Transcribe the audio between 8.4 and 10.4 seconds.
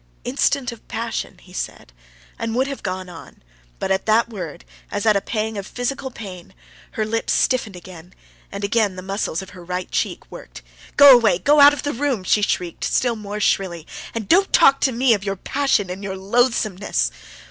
and again the muscles of her right cheek